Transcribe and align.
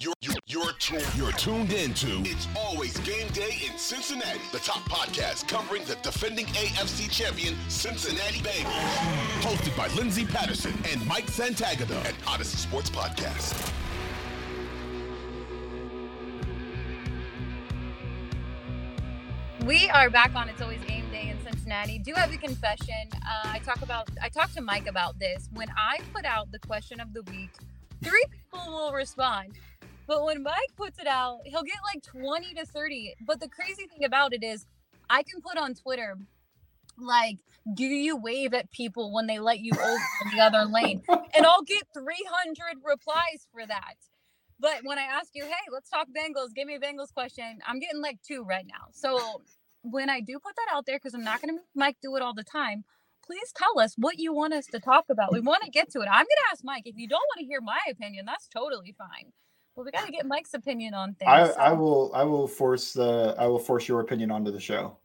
You're, 0.00 0.14
you're, 0.22 0.34
you're, 0.46 0.72
tuned, 0.74 1.06
you're 1.14 1.32
tuned 1.32 1.72
into 1.72 2.08
It's 2.22 2.48
Always 2.56 2.98
Game 2.98 3.28
Day 3.28 3.58
in 3.64 3.78
Cincinnati, 3.78 4.40
the 4.50 4.58
top 4.58 4.80
podcast 4.88 5.46
covering 5.46 5.84
the 5.84 5.94
defending 6.02 6.46
AFC 6.46 7.08
champion 7.10 7.54
Cincinnati 7.68 8.40
Bengals. 8.40 8.72
Hosted 9.42 9.76
by 9.76 9.86
Lindsay 9.94 10.24
Patterson 10.24 10.72
and 10.90 11.06
Mike 11.06 11.26
Santagata, 11.26 11.96
at 12.04 12.14
Audacy 12.24 12.56
Sports 12.56 12.90
Podcast. 12.90 13.72
We 19.64 19.88
are 19.90 20.10
back 20.10 20.34
on 20.34 20.48
It's 20.48 20.60
Always 20.60 20.82
Game 20.84 21.08
Day 21.10 21.28
in 21.28 21.42
Cincinnati. 21.44 21.98
Do 22.00 22.14
have 22.16 22.32
a 22.32 22.36
confession. 22.36 23.08
Uh, 23.14 23.42
I 23.44 23.60
talk 23.60 23.80
about 23.82 24.08
I 24.20 24.28
talked 24.28 24.54
to 24.54 24.60
Mike 24.60 24.88
about 24.88 25.18
this. 25.20 25.48
When 25.52 25.68
I 25.76 26.00
put 26.12 26.24
out 26.24 26.50
the 26.50 26.58
question 26.58 27.00
of 27.00 27.14
the 27.14 27.22
week, 27.30 27.50
three 28.02 28.24
people 28.30 28.66
will 28.72 28.92
respond. 28.92 29.54
But 30.06 30.24
when 30.24 30.42
Mike 30.42 30.74
puts 30.76 30.98
it 30.98 31.06
out, 31.06 31.40
he'll 31.44 31.62
get 31.62 31.76
like 31.94 32.02
20 32.02 32.54
to 32.54 32.66
30. 32.66 33.14
But 33.26 33.40
the 33.40 33.48
crazy 33.48 33.86
thing 33.86 34.04
about 34.04 34.34
it 34.34 34.44
is 34.44 34.66
I 35.10 35.22
can 35.22 35.40
put 35.40 35.58
on 35.58 35.74
Twitter 35.74 36.16
like, 36.98 37.38
do 37.74 37.84
you 37.84 38.16
wave 38.16 38.54
at 38.54 38.70
people 38.70 39.12
when 39.12 39.26
they 39.26 39.38
let 39.38 39.60
you 39.60 39.72
over 39.74 39.98
in 40.24 40.36
the 40.36 40.42
other 40.42 40.64
lane? 40.66 41.02
And 41.36 41.46
I'll 41.46 41.62
get 41.62 41.82
300 41.92 42.82
replies 42.84 43.48
for 43.52 43.66
that. 43.66 43.96
But 44.60 44.82
when 44.84 44.98
I 44.98 45.02
ask 45.02 45.30
you, 45.34 45.44
hey, 45.44 45.52
let's 45.72 45.90
talk 45.90 46.06
Bengals, 46.16 46.54
give 46.54 46.66
me 46.68 46.76
a 46.76 46.80
Bengals 46.80 47.12
question, 47.12 47.58
I'm 47.66 47.80
getting 47.80 48.00
like 48.00 48.20
two 48.22 48.44
right 48.44 48.64
now. 48.66 48.86
So 48.92 49.42
when 49.82 50.08
I 50.08 50.20
do 50.20 50.38
put 50.38 50.54
that 50.56 50.74
out 50.74 50.86
there, 50.86 50.96
because 50.96 51.14
I'm 51.14 51.24
not 51.24 51.42
going 51.42 51.50
to 51.50 51.54
make 51.56 51.66
Mike 51.74 51.96
do 52.02 52.14
it 52.16 52.22
all 52.22 52.34
the 52.34 52.44
time, 52.44 52.84
please 53.26 53.52
tell 53.56 53.80
us 53.80 53.94
what 53.98 54.18
you 54.18 54.32
want 54.32 54.54
us 54.54 54.66
to 54.68 54.78
talk 54.78 55.06
about. 55.10 55.32
We 55.32 55.40
want 55.40 55.64
to 55.64 55.70
get 55.70 55.90
to 55.92 56.00
it. 56.00 56.08
I'm 56.08 56.24
going 56.24 56.26
to 56.26 56.50
ask 56.52 56.62
Mike. 56.64 56.84
If 56.86 56.96
you 56.96 57.08
don't 57.08 57.18
want 57.34 57.40
to 57.40 57.46
hear 57.46 57.60
my 57.60 57.80
opinion, 57.90 58.26
that's 58.26 58.46
totally 58.48 58.94
fine. 58.96 59.32
But 59.76 59.84
we 59.84 59.90
got 59.90 60.06
to 60.06 60.12
get 60.12 60.26
Mike's 60.26 60.54
opinion 60.54 60.94
on 60.94 61.14
things. 61.14 61.30
I, 61.30 61.46
so. 61.46 61.54
I 61.58 61.72
will 61.72 62.10
I 62.14 62.22
will 62.24 62.46
force 62.46 62.92
the 62.92 63.34
I 63.38 63.46
will 63.46 63.58
force 63.58 63.88
your 63.88 64.00
opinion 64.00 64.30
onto 64.30 64.50
the 64.50 64.60
show. 64.60 64.98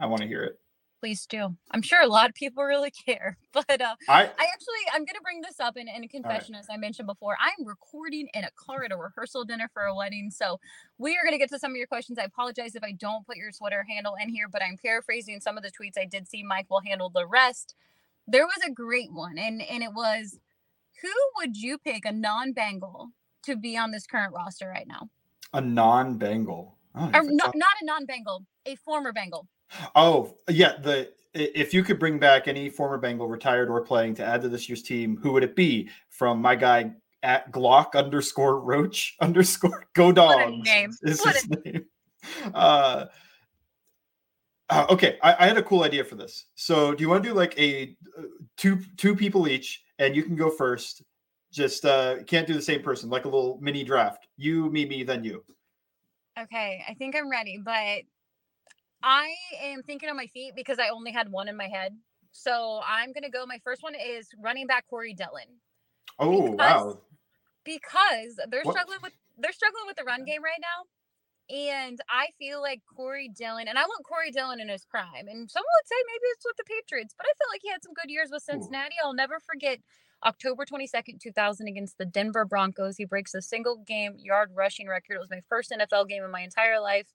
I 0.00 0.06
want 0.06 0.22
to 0.22 0.28
hear 0.28 0.42
it. 0.42 0.58
please 1.00 1.26
do. 1.26 1.54
I'm 1.70 1.82
sure 1.82 2.02
a 2.02 2.08
lot 2.08 2.28
of 2.28 2.34
people 2.34 2.64
really 2.64 2.90
care. 2.90 3.36
But 3.52 3.80
uh, 3.80 3.96
I 4.08 4.22
I 4.22 4.24
actually 4.26 4.84
I'm 4.92 5.04
gonna 5.04 5.20
bring 5.22 5.40
this 5.40 5.58
up 5.60 5.76
in, 5.76 5.88
in 5.88 6.04
a 6.04 6.08
confession 6.08 6.54
as 6.54 6.66
I 6.70 6.76
mentioned 6.76 7.06
before. 7.06 7.36
I'm 7.40 7.66
recording 7.66 8.28
in 8.34 8.44
a 8.44 8.50
car 8.56 8.84
at 8.84 8.92
a 8.92 8.96
rehearsal 8.96 9.44
dinner 9.44 9.68
for 9.72 9.84
a 9.84 9.94
wedding. 9.94 10.30
So 10.30 10.58
we 10.98 11.12
are 11.16 11.24
gonna 11.24 11.38
get 11.38 11.48
to 11.50 11.58
some 11.58 11.72
of 11.72 11.76
your 11.76 11.86
questions. 11.86 12.18
I 12.18 12.24
apologize 12.24 12.74
if 12.74 12.82
I 12.84 12.92
don't 12.92 13.26
put 13.26 13.36
your 13.36 13.50
Twitter 13.52 13.84
handle 13.88 14.14
in 14.20 14.28
here, 14.28 14.48
but 14.48 14.62
I'm 14.62 14.76
paraphrasing 14.76 15.40
some 15.40 15.56
of 15.56 15.62
the 15.62 15.70
tweets 15.70 16.00
I 16.00 16.04
did 16.04 16.28
see. 16.28 16.42
Mike 16.42 16.66
will 16.70 16.80
handle 16.80 17.10
the 17.10 17.26
rest. 17.26 17.74
There 18.26 18.46
was 18.46 18.60
a 18.66 18.70
great 18.70 19.12
one, 19.12 19.38
and 19.38 19.62
and 19.62 19.82
it 19.82 19.92
was 19.92 20.38
who 21.02 21.12
would 21.36 21.56
you 21.56 21.78
pick 21.78 22.04
a 22.04 22.12
non-Bengal 22.12 23.10
to 23.44 23.56
be 23.56 23.76
on 23.76 23.90
this 23.90 24.06
current 24.06 24.34
roster 24.34 24.68
right 24.68 24.86
now? 24.86 25.08
a 25.54 25.60
non-Bengal. 25.60 26.76
I 26.94 27.10
don't 27.10 27.30
Or 27.30 27.32
not, 27.34 27.54
a 27.54 27.84
non-Bengal, 27.84 28.44
a 28.66 28.76
former 28.76 29.12
Bengal. 29.12 29.46
Oh, 29.94 30.36
yeah. 30.48 30.76
The 30.82 31.10
if 31.34 31.72
you 31.72 31.84
could 31.84 31.98
bring 31.98 32.18
back 32.18 32.48
any 32.48 32.68
former 32.70 32.98
Bengal, 32.98 33.28
retired 33.28 33.68
or 33.68 33.80
playing, 33.82 34.14
to 34.14 34.24
add 34.24 34.40
to 34.42 34.48
this 34.48 34.68
year's 34.68 34.82
team, 34.82 35.18
who 35.22 35.32
would 35.32 35.44
it 35.44 35.54
be? 35.54 35.88
From 36.08 36.40
my 36.40 36.56
guy 36.56 36.92
at 37.22 37.52
Glock 37.52 37.94
underscore 37.94 38.60
Roach 38.60 39.16
underscore 39.20 39.84
Go 39.94 40.06
What 40.06 40.12
a 40.12 40.50
Dogs 40.50 40.66
name. 40.68 40.90
is 41.02 41.20
What 41.20 41.34
his 41.36 41.48
name. 41.64 41.84
Uh, 42.54 43.06
uh, 44.70 44.86
okay, 44.90 45.18
I, 45.22 45.44
I 45.44 45.46
had 45.46 45.56
a 45.58 45.62
cool 45.62 45.82
idea 45.84 46.04
for 46.04 46.14
this. 46.16 46.46
So, 46.54 46.94
do 46.94 47.02
you 47.02 47.08
want 47.08 47.22
to 47.22 47.28
do 47.28 47.34
like 47.34 47.58
a 47.58 47.96
uh, 48.18 48.22
two 48.56 48.80
two 48.96 49.14
people 49.14 49.48
each, 49.48 49.82
and 49.98 50.16
you 50.16 50.22
can 50.22 50.36
go 50.36 50.50
first. 50.50 51.02
Just 51.52 51.84
uh 51.84 52.22
can't 52.24 52.46
do 52.46 52.54
the 52.54 52.62
same 52.62 52.82
person, 52.82 53.08
like 53.08 53.24
a 53.24 53.28
little 53.28 53.58
mini 53.60 53.82
draft. 53.84 54.26
You, 54.36 54.70
me, 54.70 54.84
me, 54.84 55.02
then 55.02 55.24
you. 55.24 55.44
Okay, 56.38 56.84
I 56.88 56.94
think 56.94 57.16
I'm 57.16 57.30
ready, 57.30 57.58
but 57.62 58.02
I 59.02 59.34
am 59.62 59.82
thinking 59.82 60.08
on 60.08 60.16
my 60.16 60.26
feet 60.26 60.52
because 60.54 60.78
I 60.78 60.88
only 60.88 61.10
had 61.12 61.30
one 61.30 61.48
in 61.48 61.56
my 61.56 61.68
head. 61.68 61.96
So 62.32 62.80
I'm 62.86 63.12
gonna 63.12 63.30
go. 63.30 63.46
My 63.46 63.58
first 63.64 63.82
one 63.82 63.94
is 63.94 64.28
running 64.42 64.66
back 64.66 64.86
Corey 64.88 65.14
Dillon 65.14 65.46
Oh 66.18 66.50
Because- 66.52 66.94
wow! 66.94 67.00
because 67.64 68.40
they're 68.48 68.62
What- 68.62 68.72
struggling 68.74 68.98
with 69.02 69.12
they're 69.38 69.52
struggling 69.52 69.86
with 69.86 69.96
the 69.96 70.04
run 70.04 70.24
game 70.24 70.42
right 70.42 70.60
now. 70.60 70.84
And 71.50 71.98
I 72.10 72.28
feel 72.38 72.60
like 72.60 72.82
Corey 72.94 73.28
Dillon, 73.30 73.68
and 73.68 73.78
I 73.78 73.84
want 73.84 74.04
Corey 74.04 74.30
Dillon 74.30 74.60
in 74.60 74.68
his 74.68 74.84
prime. 74.84 75.28
And 75.28 75.50
someone 75.50 75.72
would 75.80 75.88
say 75.88 75.94
maybe 76.06 76.26
it's 76.34 76.44
with 76.44 76.56
the 76.58 76.64
Patriots, 76.64 77.14
but 77.16 77.24
I 77.26 77.32
feel 77.38 77.48
like 77.50 77.62
he 77.62 77.70
had 77.70 77.82
some 77.82 77.94
good 77.94 78.10
years 78.10 78.28
with 78.30 78.42
Cincinnati. 78.42 78.96
I'll 79.02 79.14
never 79.14 79.40
forget 79.40 79.78
October 80.24 80.64
22nd, 80.64 81.20
2000, 81.20 81.68
against 81.68 81.98
the 81.98 82.04
Denver 82.04 82.44
Broncos. 82.44 82.96
He 82.96 83.04
breaks 83.04 83.34
a 83.34 83.42
single 83.42 83.76
game 83.76 84.16
yard 84.18 84.50
rushing 84.54 84.88
record. 84.88 85.14
It 85.14 85.20
was 85.20 85.30
my 85.30 85.42
first 85.48 85.70
NFL 85.70 86.08
game 86.08 86.24
in 86.24 86.30
my 86.30 86.40
entire 86.40 86.80
life, 86.80 87.06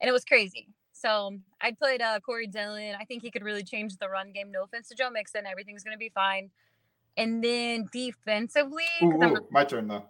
and 0.00 0.08
it 0.08 0.12
was 0.12 0.24
crazy. 0.24 0.68
So 0.92 1.38
I'd 1.60 1.78
put 1.78 2.00
uh, 2.00 2.20
Corey 2.20 2.46
Dillon. 2.46 2.94
I 3.00 3.04
think 3.04 3.22
he 3.22 3.30
could 3.30 3.42
really 3.42 3.64
change 3.64 3.96
the 3.96 4.08
run 4.08 4.30
game. 4.32 4.52
No 4.52 4.62
offense 4.62 4.88
to 4.88 4.94
Joe 4.94 5.10
Mixon. 5.10 5.46
Everything's 5.46 5.82
going 5.82 5.94
to 5.94 5.98
be 5.98 6.10
fine. 6.10 6.50
And 7.16 7.42
then 7.42 7.86
defensively, 7.92 8.84
Ooh, 9.02 9.22
ooh, 9.22 9.48
my 9.50 9.64
turn 9.64 9.88
though. 9.88 10.04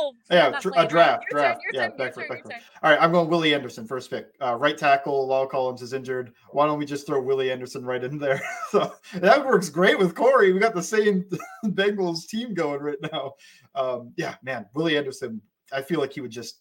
Oh, 0.00 0.14
Yeah, 0.30 0.58
dr- 0.60 0.74
a 0.76 0.86
draft, 0.88 1.24
Your 1.30 1.40
draft. 1.40 1.60
your 1.72 1.82
Yeah, 1.82 1.88
turn, 1.88 1.98
back 1.98 2.14
turn, 2.14 2.28
back 2.28 2.44
your 2.44 2.58
All 2.82 2.90
right, 2.90 3.00
I'm 3.00 3.12
going 3.12 3.28
Willie 3.28 3.54
Anderson 3.54 3.86
first 3.86 4.10
pick. 4.10 4.28
Uh, 4.40 4.54
right 4.54 4.76
tackle, 4.76 5.28
La'el 5.28 5.48
Collins 5.50 5.82
is 5.82 5.92
injured. 5.92 6.32
Why 6.50 6.66
don't 6.66 6.78
we 6.78 6.86
just 6.86 7.06
throw 7.06 7.20
Willie 7.20 7.50
Anderson 7.50 7.84
right 7.84 8.02
in 8.02 8.18
there? 8.18 8.40
so 8.70 8.94
that 9.14 9.44
works 9.44 9.68
great 9.68 9.98
with 9.98 10.14
Corey. 10.14 10.52
We 10.52 10.58
got 10.58 10.74
the 10.74 10.82
same 10.82 11.24
Bengals 11.66 12.26
team 12.26 12.54
going 12.54 12.80
right 12.80 12.98
now. 13.12 13.34
Um, 13.74 14.12
yeah, 14.16 14.36
man, 14.42 14.66
Willie 14.74 14.96
Anderson. 14.96 15.40
I 15.72 15.82
feel 15.82 16.00
like 16.00 16.12
he 16.12 16.20
would 16.20 16.32
just 16.32 16.60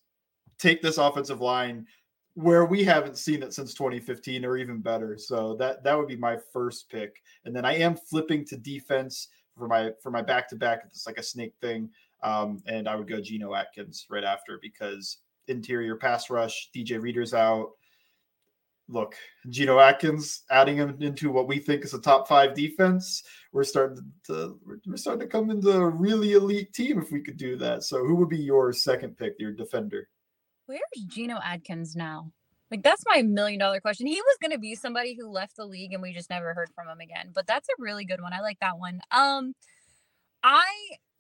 take 0.57 0.81
this 0.81 0.97
offensive 0.97 1.41
line 1.41 1.87
where 2.35 2.65
we 2.65 2.83
haven't 2.83 3.17
seen 3.17 3.41
it 3.41 3.53
since 3.53 3.73
2015 3.73 4.45
or 4.45 4.57
even 4.57 4.79
better. 4.81 5.17
So 5.17 5.55
that 5.55 5.83
that 5.83 5.97
would 5.97 6.07
be 6.07 6.15
my 6.15 6.37
first 6.53 6.89
pick. 6.89 7.21
And 7.45 7.55
then 7.55 7.65
I 7.65 7.75
am 7.77 7.95
flipping 7.95 8.45
to 8.45 8.57
defense 8.57 9.29
for 9.57 9.67
my 9.67 9.91
for 10.01 10.11
my 10.11 10.21
back 10.21 10.47
to 10.49 10.55
back. 10.55 10.83
It's 10.85 11.07
like 11.07 11.17
a 11.17 11.23
snake 11.23 11.53
thing. 11.61 11.89
Um, 12.21 12.61
and 12.65 12.87
I 12.87 12.95
would 12.95 13.07
go 13.07 13.21
Geno 13.21 13.53
Atkins 13.53 14.05
right 14.09 14.23
after 14.23 14.59
because 14.61 15.17
interior 15.47 15.95
pass 15.95 16.29
rush, 16.29 16.69
DJ 16.75 17.01
Reader's 17.01 17.33
out. 17.33 17.71
Look, 18.87 19.15
Geno 19.49 19.79
Atkins 19.79 20.43
adding 20.49 20.75
him 20.75 20.97
into 20.99 21.31
what 21.31 21.47
we 21.47 21.59
think 21.59 21.85
is 21.85 21.93
a 21.93 22.01
top 22.01 22.27
five 22.27 22.55
defense. 22.55 23.23
We're 23.51 23.63
starting 23.63 24.11
to 24.25 24.59
we're- 24.65 24.97
starting 24.97 25.21
to 25.21 25.27
come 25.27 25.51
into 25.51 25.71
a 25.71 25.87
really 25.87 26.33
elite 26.33 26.73
team 26.73 26.99
if 26.99 27.11
we 27.11 27.21
could 27.21 27.37
do 27.37 27.55
that. 27.57 27.83
So, 27.83 28.03
who 28.03 28.15
would 28.15 28.29
be 28.29 28.37
your 28.39 28.73
second 28.73 29.15
pick, 29.15 29.35
your 29.37 29.51
defender? 29.51 30.09
Where's 30.65 30.81
Geno 31.07 31.39
Atkins 31.43 31.95
now? 31.95 32.31
Like 32.71 32.83
that's 32.83 33.03
my 33.07 33.21
million 33.21 33.59
dollar 33.59 33.79
question. 33.79 34.07
He 34.07 34.21
was 34.21 34.37
gonna 34.41 34.59
be 34.59 34.75
somebody 34.75 35.15
who 35.19 35.29
left 35.29 35.55
the 35.55 35.65
league 35.65 35.93
and 35.93 36.01
we 36.01 36.13
just 36.13 36.29
never 36.29 36.53
heard 36.53 36.69
from 36.75 36.87
him 36.87 36.99
again. 36.99 37.31
But 37.33 37.47
that's 37.47 37.67
a 37.69 37.81
really 37.81 38.05
good 38.05 38.21
one. 38.21 38.33
I 38.33 38.41
like 38.41 38.59
that 38.59 38.77
one. 38.77 39.01
Um 39.11 39.53
I 40.43 40.67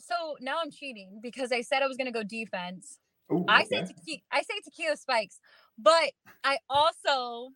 so 0.09 0.37
now 0.41 0.57
I'm 0.61 0.71
cheating 0.71 1.19
because 1.21 1.51
I 1.51 1.61
said 1.61 1.83
I 1.83 1.87
was 1.87 1.97
gonna 1.97 2.11
go 2.11 2.23
defense. 2.23 2.99
Ooh, 3.31 3.45
I 3.47 3.61
okay. 3.61 3.67
say 3.69 3.81
Taki- 3.81 4.23
I 4.31 4.41
say 4.41 4.55
Takeo 4.63 4.95
Spikes, 4.95 5.39
but 5.77 6.11
I 6.43 6.57
also 6.69 7.49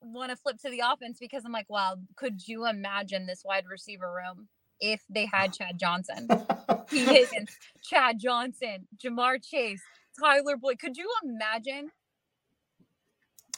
want 0.00 0.30
to 0.30 0.36
flip 0.36 0.58
to 0.58 0.70
the 0.70 0.82
offense 0.84 1.18
because 1.20 1.44
I'm 1.44 1.52
like, 1.52 1.68
wow, 1.68 1.96
could 2.16 2.46
you 2.46 2.66
imagine 2.66 3.26
this 3.26 3.42
wide 3.44 3.64
receiver 3.70 4.12
room 4.12 4.48
if 4.80 5.02
they 5.10 5.26
had 5.26 5.52
Chad 5.52 5.78
Johnson? 5.78 6.28
Tee 6.90 7.04
Higgins, 7.04 7.50
Chad 7.82 8.18
Johnson, 8.18 8.86
Ja'Marr 9.02 9.42
Chase, 9.44 9.82
Tyler 10.18 10.56
Boyd. 10.56 10.78
Could 10.78 10.96
you 10.96 11.10
imagine? 11.24 11.90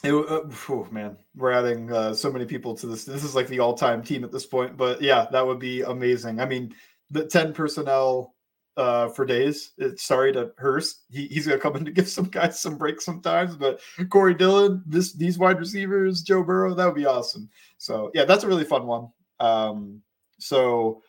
It, 0.03 0.13
uh, 0.13 0.49
phew, 0.49 0.87
man, 0.89 1.15
we're 1.35 1.51
adding 1.51 1.91
uh, 1.91 2.13
so 2.15 2.31
many 2.31 2.45
people 2.45 2.75
to 2.75 2.87
this. 2.87 3.05
This 3.05 3.23
is 3.23 3.35
like 3.35 3.47
the 3.47 3.59
all-time 3.59 4.01
team 4.01 4.23
at 4.23 4.31
this 4.31 4.47
point. 4.47 4.75
But 4.75 4.99
yeah, 4.99 5.27
that 5.31 5.45
would 5.45 5.59
be 5.59 5.83
amazing. 5.83 6.39
I 6.39 6.45
mean, 6.45 6.73
the 7.11 7.25
ten 7.25 7.53
personnel 7.53 8.33
uh, 8.77 9.09
for 9.09 9.25
days. 9.25 9.73
It's 9.77 10.03
sorry 10.03 10.33
to 10.33 10.51
Hurst. 10.57 11.05
He, 11.09 11.27
he's 11.27 11.45
gonna 11.45 11.59
come 11.59 11.75
in 11.75 11.85
to 11.85 11.91
give 11.91 12.09
some 12.09 12.25
guys 12.25 12.59
some 12.59 12.77
breaks 12.77 13.05
sometimes. 13.05 13.55
But 13.55 13.81
Corey 14.09 14.33
Dillon, 14.33 14.83
this 14.85 15.13
these 15.13 15.37
wide 15.37 15.59
receivers, 15.59 16.23
Joe 16.23 16.43
Burrow, 16.43 16.73
that 16.73 16.85
would 16.85 16.95
be 16.95 17.05
awesome. 17.05 17.49
So 17.77 18.11
yeah, 18.13 18.25
that's 18.25 18.43
a 18.43 18.47
really 18.47 18.65
fun 18.65 18.87
one. 18.87 19.09
Um, 19.39 20.01
so 20.39 21.03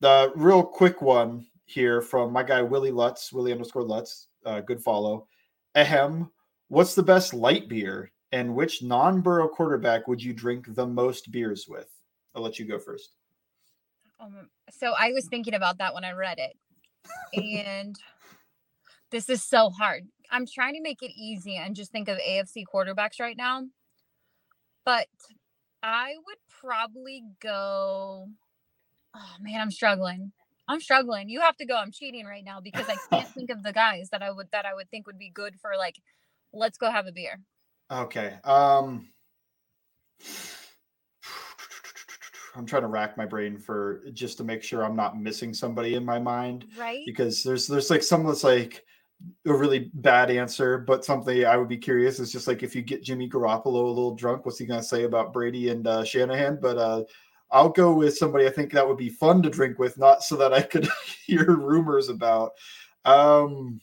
the 0.00 0.32
real 0.36 0.62
quick 0.62 1.02
one 1.02 1.46
here 1.64 2.00
from 2.00 2.32
my 2.32 2.42
guy 2.42 2.62
Willie 2.62 2.90
Lutz, 2.90 3.32
Willie 3.32 3.52
underscore 3.52 3.82
Lutz, 3.82 4.28
uh, 4.44 4.60
good 4.60 4.82
follow. 4.82 5.26
Ahem. 5.74 6.30
What's 6.68 6.94
the 6.94 7.02
best 7.02 7.34
light 7.34 7.68
beer 7.68 8.12
and 8.30 8.54
which 8.54 8.80
non-Burrow 8.80 9.48
quarterback 9.48 10.06
would 10.06 10.22
you 10.22 10.32
drink 10.32 10.72
the 10.74 10.86
most 10.86 11.32
beers 11.32 11.66
with? 11.68 11.88
I'll 12.32 12.42
let 12.42 12.60
you 12.60 12.64
go 12.64 12.78
first. 12.78 13.10
Um, 14.20 14.50
so 14.70 14.92
I 14.98 15.12
was 15.12 15.26
thinking 15.26 15.54
about 15.54 15.78
that 15.78 15.94
when 15.94 16.04
I 16.04 16.12
read 16.12 16.38
it. 16.38 16.56
And 17.34 17.96
this 19.10 19.28
is 19.28 19.42
so 19.42 19.70
hard. 19.70 20.06
I'm 20.30 20.46
trying 20.46 20.74
to 20.74 20.82
make 20.82 21.02
it 21.02 21.12
easy 21.16 21.56
and 21.56 21.74
just 21.74 21.90
think 21.90 22.08
of 22.08 22.18
AFC 22.18 22.64
quarterbacks 22.72 23.20
right 23.20 23.36
now. 23.36 23.64
But 24.84 25.08
I 25.82 26.14
would 26.26 26.38
probably 26.60 27.24
go. 27.40 28.28
Oh 29.14 29.34
man, 29.40 29.60
I'm 29.60 29.70
struggling. 29.70 30.32
I'm 30.68 30.80
struggling. 30.80 31.28
You 31.28 31.40
have 31.40 31.56
to 31.56 31.66
go. 31.66 31.76
I'm 31.76 31.90
cheating 31.90 32.26
right 32.26 32.44
now 32.44 32.60
because 32.60 32.86
I 32.88 32.96
can't 33.10 33.28
think 33.34 33.50
of 33.50 33.62
the 33.62 33.72
guys 33.72 34.10
that 34.10 34.22
I 34.22 34.30
would 34.30 34.48
that 34.52 34.66
I 34.66 34.74
would 34.74 34.90
think 34.90 35.06
would 35.06 35.18
be 35.18 35.30
good 35.30 35.56
for 35.60 35.72
like 35.76 35.96
let's 36.52 36.78
go 36.78 36.90
have 36.90 37.06
a 37.06 37.12
beer. 37.12 37.40
Okay. 37.90 38.34
Um 38.44 39.08
I'm 42.54 42.66
trying 42.66 42.82
to 42.82 42.88
rack 42.88 43.16
my 43.16 43.26
brain 43.26 43.58
for 43.58 44.02
just 44.12 44.38
to 44.38 44.44
make 44.44 44.62
sure 44.62 44.84
I'm 44.84 44.96
not 44.96 45.20
missing 45.20 45.54
somebody 45.54 45.94
in 45.94 46.04
my 46.04 46.18
mind. 46.18 46.66
Right. 46.78 47.04
Because 47.06 47.42
there's 47.42 47.66
there's 47.66 47.90
like 47.90 48.02
some 48.02 48.24
that's 48.24 48.44
like 48.44 48.84
a 49.46 49.52
really 49.52 49.90
bad 49.94 50.30
answer, 50.30 50.78
but 50.78 51.04
something 51.04 51.44
I 51.44 51.56
would 51.56 51.68
be 51.68 51.76
curious 51.76 52.18
is 52.18 52.32
just 52.32 52.48
like 52.48 52.62
if 52.62 52.74
you 52.74 52.82
get 52.82 53.02
Jimmy 53.02 53.28
Garoppolo 53.28 53.66
a 53.66 53.88
little 53.88 54.14
drunk, 54.14 54.46
what's 54.46 54.58
he 54.58 54.66
gonna 54.66 54.82
say 54.82 55.04
about 55.04 55.32
Brady 55.32 55.68
and 55.68 55.86
uh, 55.86 56.04
Shanahan? 56.04 56.58
But 56.60 56.78
uh 56.78 57.04
I'll 57.52 57.68
go 57.68 57.92
with 57.92 58.16
somebody 58.16 58.46
I 58.46 58.50
think 58.50 58.72
that 58.72 58.86
would 58.86 58.96
be 58.96 59.08
fun 59.08 59.42
to 59.42 59.50
drink 59.50 59.78
with, 59.78 59.98
not 59.98 60.22
so 60.22 60.36
that 60.36 60.52
I 60.52 60.62
could 60.62 60.88
hear 61.26 61.56
rumors 61.56 62.08
about. 62.08 62.52
Um 63.04 63.80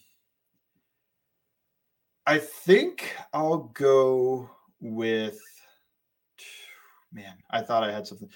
I 2.26 2.40
think 2.40 3.16
I'll 3.34 3.72
go 3.74 4.50
with 4.82 5.40
man, 7.14 7.36
I 7.50 7.62
thought 7.62 7.84
I 7.84 7.92
had 7.92 8.06
something. 8.06 8.30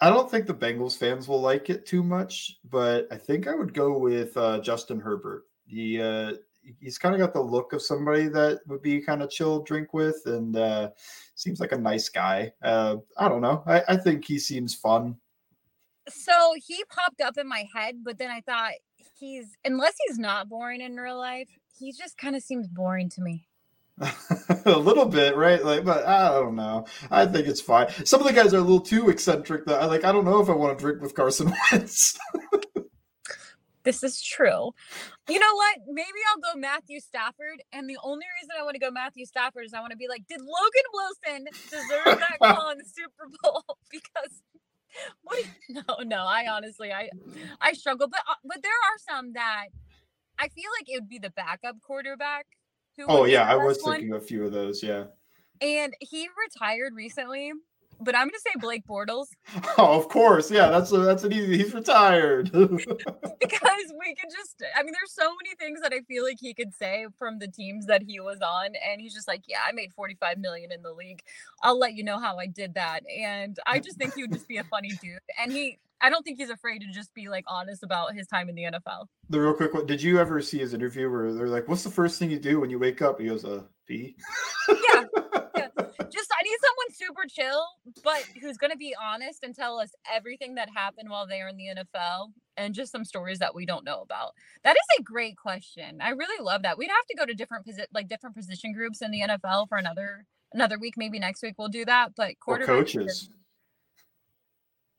I 0.00 0.10
don't 0.10 0.30
think 0.30 0.46
the 0.46 0.54
Bengals 0.54 0.96
fans 0.98 1.28
will 1.28 1.40
like 1.40 1.70
it 1.70 1.86
too 1.86 2.02
much, 2.02 2.58
but 2.70 3.06
I 3.10 3.16
think 3.16 3.46
I 3.46 3.54
would 3.54 3.72
go 3.72 3.96
with 3.96 4.36
uh, 4.36 4.60
Justin 4.60 5.00
Herbert. 5.00 5.44
He 5.66 6.00
uh, 6.00 6.32
he's 6.80 6.98
kind 6.98 7.14
of 7.14 7.20
got 7.20 7.32
the 7.32 7.40
look 7.40 7.72
of 7.72 7.82
somebody 7.82 8.28
that 8.28 8.60
would 8.66 8.82
be 8.82 9.00
kind 9.00 9.22
of 9.22 9.30
chill 9.30 9.62
drink 9.62 9.94
with, 9.94 10.20
and 10.26 10.56
uh, 10.56 10.90
seems 11.34 11.60
like 11.60 11.72
a 11.72 11.78
nice 11.78 12.08
guy. 12.08 12.52
Uh, 12.62 12.96
I 13.16 13.28
don't 13.28 13.40
know. 13.40 13.62
I, 13.66 13.82
I 13.88 13.96
think 13.96 14.24
he 14.24 14.38
seems 14.38 14.74
fun. 14.74 15.16
So 16.08 16.54
he 16.66 16.84
popped 16.90 17.20
up 17.20 17.38
in 17.38 17.48
my 17.48 17.66
head, 17.74 17.96
but 18.04 18.18
then 18.18 18.30
I 18.30 18.40
thought 18.40 18.72
he's 19.18 19.56
unless 19.64 19.94
he's 20.06 20.18
not 20.18 20.48
boring 20.48 20.80
in 20.80 20.96
real 20.96 21.18
life, 21.18 21.48
he 21.78 21.92
just 21.92 22.18
kind 22.18 22.36
of 22.36 22.42
seems 22.42 22.68
boring 22.68 23.08
to 23.10 23.22
me. 23.22 23.46
a 24.66 24.78
little 24.78 25.06
bit, 25.06 25.36
right? 25.36 25.64
Like, 25.64 25.84
but 25.84 26.04
I 26.06 26.30
don't 26.30 26.56
know. 26.56 26.86
I 27.10 27.26
think 27.26 27.46
it's 27.46 27.60
fine. 27.60 27.88
Some 28.04 28.20
of 28.20 28.26
the 28.26 28.32
guys 28.32 28.52
are 28.52 28.58
a 28.58 28.60
little 28.60 28.80
too 28.80 29.08
eccentric. 29.08 29.66
That 29.66 29.82
I 29.82 29.84
like. 29.86 30.04
I 30.04 30.12
don't 30.12 30.24
know 30.24 30.40
if 30.40 30.48
I 30.48 30.52
want 30.52 30.76
to 30.76 30.82
drink 30.82 31.00
with 31.00 31.14
Carson 31.14 31.52
Wentz. 31.72 32.18
this 33.84 34.02
is 34.02 34.20
true. 34.20 34.72
You 35.28 35.38
know 35.38 35.54
what? 35.54 35.78
Maybe 35.86 36.18
I'll 36.28 36.54
go 36.54 36.58
Matthew 36.58 36.98
Stafford. 36.98 37.62
And 37.72 37.88
the 37.88 37.98
only 38.02 38.26
reason 38.40 38.50
I 38.58 38.64
want 38.64 38.74
to 38.74 38.80
go 38.80 38.90
Matthew 38.90 39.26
Stafford 39.26 39.64
is 39.64 39.74
I 39.74 39.80
want 39.80 39.92
to 39.92 39.96
be 39.96 40.08
like, 40.08 40.26
did 40.26 40.40
Logan 40.40 40.88
Wilson 40.92 41.46
deserve 41.70 42.18
that 42.18 42.38
call 42.42 42.70
in 42.70 42.78
the 42.78 42.84
Super 42.84 43.28
Bowl? 43.42 43.62
because 43.92 44.42
what? 45.22 45.38
You, 45.68 45.82
no, 45.88 45.98
no. 46.04 46.24
I 46.24 46.48
honestly, 46.50 46.92
I, 46.92 47.10
I 47.60 47.74
struggle. 47.74 48.08
But 48.08 48.20
uh, 48.28 48.34
but 48.44 48.60
there 48.60 48.72
are 48.72 48.98
some 49.14 49.34
that 49.34 49.66
I 50.36 50.48
feel 50.48 50.70
like 50.80 50.88
it 50.88 51.00
would 51.00 51.08
be 51.08 51.20
the 51.20 51.30
backup 51.30 51.76
quarterback 51.80 52.46
oh 53.08 53.24
yeah, 53.24 53.48
I 53.48 53.56
was 53.56 53.78
one. 53.82 53.94
thinking 53.94 54.14
a 54.14 54.20
few 54.20 54.44
of 54.44 54.52
those. 54.52 54.82
Yeah. 54.82 55.04
And 55.60 55.94
he 56.00 56.28
retired 56.46 56.94
recently, 56.94 57.52
but 58.00 58.14
I'm 58.14 58.28
going 58.28 58.32
to 58.32 58.40
say 58.40 58.52
Blake 58.60 58.86
Bortles. 58.86 59.26
Oh, 59.76 59.98
of 59.98 60.08
course. 60.08 60.50
Yeah, 60.50 60.68
that's 60.68 60.92
a, 60.92 60.98
that's 60.98 61.24
an 61.24 61.32
easy. 61.32 61.58
He's 61.58 61.74
retired. 61.74 62.50
because 62.52 62.78
we 62.78 64.14
can 64.14 64.30
just. 64.30 64.62
I 64.76 64.82
mean, 64.82 64.92
there's 64.92 65.12
so 65.12 65.32
many 65.42 65.56
things 65.58 65.80
that 65.80 65.92
I 65.92 66.00
feel 66.02 66.22
like 66.22 66.36
he 66.38 66.54
could 66.54 66.72
say 66.72 67.06
from 67.18 67.38
the 67.38 67.48
teams 67.48 67.86
that 67.86 68.02
he 68.02 68.20
was 68.20 68.38
on, 68.40 68.66
and 68.66 69.00
he's 69.00 69.14
just 69.14 69.26
like, 69.26 69.42
"Yeah, 69.48 69.60
I 69.66 69.72
made 69.72 69.92
45 69.92 70.38
million 70.38 70.70
in 70.70 70.82
the 70.82 70.92
league. 70.92 71.22
I'll 71.62 71.78
let 71.78 71.94
you 71.94 72.04
know 72.04 72.20
how 72.20 72.38
I 72.38 72.46
did 72.46 72.74
that." 72.74 73.00
And 73.18 73.58
I 73.66 73.80
just 73.80 73.96
think 73.98 74.14
he 74.14 74.22
would 74.22 74.32
just 74.32 74.46
be 74.46 74.58
a 74.58 74.64
funny 74.64 74.90
dude, 75.02 75.18
and 75.42 75.50
he 75.50 75.78
I 76.00 76.10
don't 76.10 76.22
think 76.22 76.38
he's 76.38 76.50
afraid 76.50 76.80
to 76.80 76.86
just 76.92 77.14
be 77.14 77.28
like 77.28 77.44
honest 77.46 77.82
about 77.82 78.14
his 78.14 78.26
time 78.26 78.48
in 78.48 78.54
the 78.54 78.64
NFL. 78.64 79.06
The 79.28 79.40
real 79.40 79.54
quick 79.54 79.74
one: 79.74 79.86
Did 79.86 80.02
you 80.02 80.18
ever 80.18 80.40
see 80.42 80.58
his 80.58 80.74
interview 80.74 81.10
where 81.10 81.32
they're 81.32 81.48
like, 81.48 81.68
"What's 81.68 81.84
the 81.84 81.90
first 81.90 82.18
thing 82.18 82.30
you 82.30 82.38
do 82.38 82.60
when 82.60 82.70
you 82.70 82.78
wake 82.78 83.00
up?" 83.02 83.20
He 83.20 83.26
goes, 83.26 83.44
"Uh, 83.44 83.62
pee." 83.86 84.16
yeah, 84.68 85.04
yeah. 85.56 85.68
Just 86.10 86.30
I 86.32 86.42
need 86.42 86.58
someone 86.60 86.90
super 86.90 87.22
chill, 87.28 87.64
but 88.02 88.22
who's 88.40 88.58
going 88.58 88.70
to 88.70 88.76
be 88.76 88.94
honest 89.00 89.42
and 89.44 89.54
tell 89.54 89.78
us 89.78 89.92
everything 90.12 90.56
that 90.56 90.68
happened 90.74 91.08
while 91.08 91.26
they're 91.26 91.48
in 91.48 91.56
the 91.56 91.68
NFL 91.76 92.32
and 92.56 92.74
just 92.74 92.92
some 92.92 93.04
stories 93.04 93.38
that 93.38 93.54
we 93.54 93.66
don't 93.66 93.84
know 93.84 94.00
about. 94.00 94.32
That 94.62 94.76
is 94.76 94.98
a 94.98 95.02
great 95.02 95.36
question. 95.36 95.98
I 96.00 96.10
really 96.10 96.42
love 96.42 96.62
that. 96.62 96.78
We'd 96.78 96.90
have 96.90 97.06
to 97.10 97.16
go 97.16 97.24
to 97.24 97.34
different 97.34 97.66
posi- 97.66 97.86
like 97.92 98.08
different 98.08 98.36
position 98.36 98.72
groups 98.72 99.00
in 99.02 99.10
the 99.10 99.20
NFL 99.20 99.68
for 99.68 99.78
another 99.78 100.26
another 100.52 100.78
week. 100.78 100.94
Maybe 100.96 101.18
next 101.18 101.42
week 101.42 101.54
we'll 101.58 101.68
do 101.68 101.84
that. 101.84 102.12
But 102.16 102.38
quarter 102.40 102.66
coaches. 102.66 103.30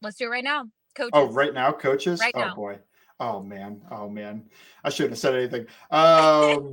Let's 0.02 0.18
do 0.18 0.26
it 0.26 0.30
right 0.30 0.44
now. 0.44 0.66
Oh, 0.98 1.04
coaches. 1.04 1.12
Oh, 1.14 1.32
right 1.32 1.54
now, 1.54 1.72
coaches. 1.72 2.20
Right 2.20 2.34
oh 2.36 2.40
now. 2.40 2.56
boy. 2.56 2.80
Oh 3.20 3.42
man. 3.42 3.82
Oh 3.92 4.10
man. 4.10 4.50
I 4.84 4.90
shouldn't 4.90 5.14
have 5.14 5.20
said 5.20 5.36
anything. 5.36 5.68
Um, 5.92 6.72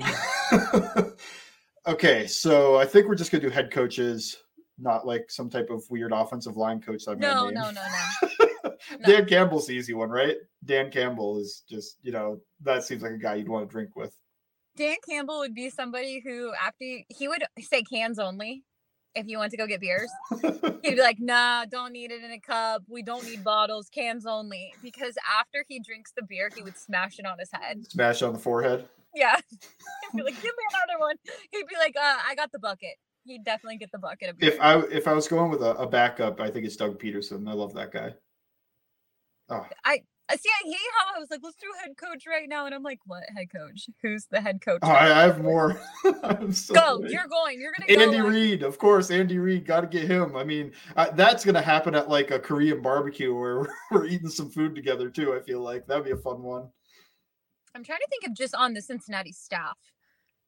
okay, 1.87 2.27
so 2.27 2.77
I 2.77 2.85
think 2.85 3.07
we're 3.07 3.15
just 3.15 3.31
gonna 3.31 3.43
do 3.43 3.51
head 3.51 3.71
coaches, 3.71 4.37
not 4.79 5.07
like 5.07 5.31
some 5.31 5.49
type 5.49 5.71
of 5.71 5.85
weird 5.91 6.13
offensive 6.13 6.57
line 6.57 6.81
coach. 6.81 7.05
That 7.05 7.19
no, 7.19 7.49
no, 7.49 7.71
no, 7.71 7.83
no, 8.65 8.71
Dan 9.05 9.27
Campbell's 9.27 9.67
the 9.67 9.75
easy 9.75 9.95
one, 9.95 10.11
right? 10.11 10.37
Dan 10.65 10.91
Campbell 10.91 11.39
is 11.39 11.63
just 11.69 11.99
you 12.03 12.13
know 12.13 12.41
that 12.63 12.85
seems 12.85 13.03
like 13.03 13.13
a 13.13 13.19
guy 13.19 13.37
you'd 13.37 13.49
want 13.49 13.69
to 13.69 13.73
drink 13.73 13.95
with. 13.97 14.17
Dan 14.77 14.97
Campbell 15.09 15.41
would 15.41 15.55
be 15.55 15.71
somebody 15.71 16.21
who 16.25 16.53
after 16.55 16.85
he 17.09 17.29
would 17.29 17.45
say 17.61 17.83
cans 17.83 18.19
only 18.19 18.65
if 19.15 19.27
you 19.27 19.39
went 19.39 19.51
to 19.51 19.57
go 19.57 19.67
get 19.67 19.81
beers. 19.81 20.11
He'd 20.83 20.83
be 20.83 20.97
like, 20.97 21.19
nah, 21.21 21.65
don't 21.67 21.93
need 21.93 22.11
it 22.11 22.25
in 22.25 22.31
a 22.33 22.41
cup. 22.41 22.83
We 22.89 23.03
don't 23.03 23.25
need 23.25 23.45
bottles, 23.45 23.89
cans 23.89 24.27
only. 24.27 24.75
Because 24.83 25.15
after 25.39 25.65
he 25.69 25.81
drinks 25.81 26.13
the 26.17 26.23
beer, 26.23 26.51
he 26.55 26.63
would 26.63 26.77
smash 26.77 27.19
it 27.19 27.27
on 27.27 27.39
his 27.39 27.51
head. 27.53 27.87
Smash 27.91 28.23
on 28.23 28.33
the 28.33 28.39
forehead? 28.39 28.89
Yeah. 29.15 29.37
He'd 29.51 30.17
be 30.17 30.23
like, 30.23 30.35
give 30.35 30.45
me 30.45 30.65
another 30.71 31.01
one. 31.01 31.17
He'd 31.51 31.67
be 31.67 31.77
like, 31.79 31.95
uh, 31.97 32.19
I 32.27 32.35
got 32.35 32.53
the 32.53 32.59
bucket. 32.59 32.97
He'd 33.25 33.45
definitely 33.45 33.79
get 33.79 33.93
the 33.93 33.99
bucket 33.99 34.31
of 34.31 34.39
beer. 34.39 34.51
If 34.51 34.61
I 34.61 34.81
if 34.81 35.07
I 35.07 35.13
was 35.13 35.29
going 35.29 35.51
with 35.51 35.63
a, 35.63 35.77
a 35.77 35.87
backup, 35.87 36.41
I 36.41 36.51
think 36.51 36.67
it's 36.67 36.75
Doug 36.75 36.99
Pederson. 36.99 37.49
I 37.49 37.53
love 37.53 37.73
that 37.75 37.93
guy. 37.93 38.15
Oh. 39.49 39.65
I 39.85 40.03
see, 40.31 40.49
I 40.49 40.69
hate 40.69 40.77
how 40.99 41.17
I 41.17 41.19
was 41.19 41.31
like, 41.31 41.41
let's 41.43 41.57
do 41.57 41.67
head 41.83 41.97
coach 41.97 42.25
right 42.27 42.49
now. 42.49 42.67
And 42.67 42.75
I'm 42.75 42.83
like, 42.83 43.01
what 43.07 43.25
head 43.35 43.49
coach? 43.55 43.89
Who's 44.03 44.27
the 44.27 44.41
head 44.41 44.61
coach? 44.61 44.81
I, 44.83 45.11
I, 45.11 45.23
have 45.23 45.43
more. 45.43 45.81
so 46.53 46.75
go, 46.75 46.99
late. 47.01 47.11
you're 47.11 47.27
going. 47.27 47.61
You're 47.61 47.73
gonna 47.73 48.03
Andy 48.03 48.19
go 48.19 48.29
Reid, 48.29 48.63
of 48.63 48.79
course. 48.79 49.11
Andy 49.11 49.39
Reid, 49.39 49.67
got 49.67 49.81
to 49.83 49.87
get 49.87 50.09
him. 50.09 50.37
I 50.37 50.45
mean, 50.45 50.73
uh, 50.97 51.11
that's 51.11 51.45
gonna 51.45 51.63
happen 51.63 51.95
at 51.95 52.09
like 52.09 52.31
a 52.31 52.39
Korean 52.39 52.81
barbecue 52.81 53.35
where 53.35 53.67
we're 53.91 54.07
eating 54.07 54.29
some 54.29 54.51
food 54.51 54.75
together 54.75 55.11
too. 55.11 55.35
I 55.35 55.41
feel 55.41 55.61
like 55.61 55.87
that'd 55.87 56.05
be 56.05 56.13
a 56.13 56.17
fun 56.17 56.43
one. 56.43 56.69
I'm 57.75 57.85
trying 57.85 58.01
to 58.01 58.09
think 58.11 58.31
of 58.31 58.37
just 58.37 58.55
on 58.55 58.75
the 58.75 58.83
Cincinnati 58.83 59.33
staff 59.33 59.79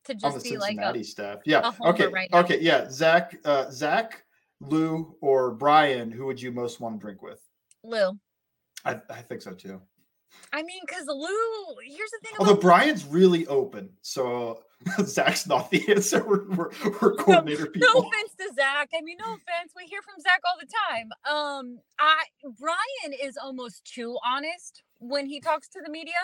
to 0.04 0.14
just 0.14 0.42
be 0.44 0.50
Cincinnati 0.50 0.78
like 0.78 0.96
a 0.96 1.04
staff. 1.04 1.38
Yeah. 1.46 1.72
okay. 1.86 2.06
Right 2.08 2.28
okay. 2.32 2.60
Yeah. 2.60 2.90
Zac, 2.90 3.36
uh, 3.44 3.70
Zac, 3.70 4.24
Lou, 4.60 5.16
or 5.20 5.52
Brian. 5.52 6.10
Who 6.10 6.26
would 6.26 6.40
you 6.40 6.52
most 6.52 6.80
want 6.80 7.00
to 7.00 7.00
drink 7.00 7.22
with? 7.22 7.40
Lou. 7.82 8.18
I, 8.84 9.00
I 9.10 9.22
think 9.22 9.42
so 9.42 9.52
too. 9.52 9.80
I 10.52 10.62
mean, 10.62 10.80
because 10.86 11.06
Lou, 11.06 11.76
here's 11.84 12.10
the 12.10 12.18
thing. 12.22 12.32
Although 12.38 12.56
Brian's 12.56 13.04
really 13.04 13.46
open, 13.46 13.90
so 14.02 14.62
Zac's 15.04 15.46
not 15.46 15.70
the 15.70 15.88
answer. 15.92 16.24
We're, 16.26 16.48
we're, 16.50 16.70
we're 17.00 17.14
coordinator 17.14 17.64
no, 17.64 17.70
people. 17.70 17.88
No 17.94 18.08
offense 18.08 18.34
to 18.38 18.50
Zac. 18.54 18.90
I 18.96 19.02
mean, 19.02 19.16
no 19.18 19.32
offense. 19.32 19.72
We 19.76 19.86
hear 19.86 20.00
from 20.02 20.20
Zac 20.20 20.40
all 20.44 20.58
the 20.60 20.68
time. 20.88 21.08
Um, 21.30 21.78
I 21.98 22.24
Brian 22.58 23.18
is 23.22 23.36
almost 23.36 23.84
too 23.84 24.18
honest 24.24 24.82
when 24.98 25.26
he 25.26 25.40
talks 25.40 25.68
to 25.70 25.80
the 25.84 25.90
media. 25.90 26.14